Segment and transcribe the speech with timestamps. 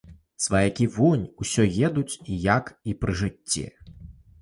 [0.45, 2.17] Сваякі вунь усё едуць,
[2.49, 3.69] як і пры жыцці.